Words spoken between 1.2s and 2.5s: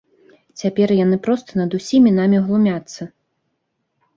проста над усімі намі